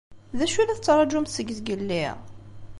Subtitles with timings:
[0.37, 2.05] D acu i la tettṛaǧumt seg zgelli?